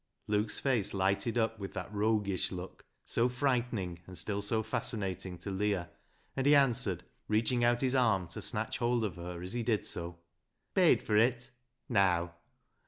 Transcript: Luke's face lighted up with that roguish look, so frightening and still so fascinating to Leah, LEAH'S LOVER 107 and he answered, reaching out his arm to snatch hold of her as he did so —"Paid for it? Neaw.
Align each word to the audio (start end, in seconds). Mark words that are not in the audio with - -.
Luke's 0.25 0.59
face 0.59 0.95
lighted 0.95 1.37
up 1.37 1.59
with 1.59 1.75
that 1.75 1.93
roguish 1.93 2.51
look, 2.51 2.83
so 3.05 3.29
frightening 3.29 3.99
and 4.07 4.17
still 4.17 4.41
so 4.41 4.63
fascinating 4.63 5.37
to 5.37 5.51
Leah, 5.51 5.91
LEAH'S 6.37 6.37
LOVER 6.37 6.37
107 6.37 6.37
and 6.37 6.45
he 6.47 6.55
answered, 6.55 7.03
reaching 7.27 7.63
out 7.63 7.81
his 7.81 7.93
arm 7.93 8.27
to 8.29 8.41
snatch 8.41 8.79
hold 8.79 9.05
of 9.05 9.17
her 9.17 9.43
as 9.43 9.53
he 9.53 9.61
did 9.61 9.85
so 9.85 10.17
—"Paid 10.73 11.03
for 11.03 11.17
it? 11.17 11.51
Neaw. 11.87 12.29